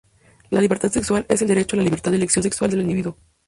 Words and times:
La 0.49 0.61
libertad 0.61 0.91
sexual 0.91 1.27
es 1.29 1.43
el 1.43 1.47
derecho 1.47 1.75
a 1.75 1.77
la 1.77 1.83
libertad 1.83 2.09
de 2.09 2.17
elección 2.17 2.41
sexual 2.41 2.71
del 2.71 2.81
individuo. 2.81 3.17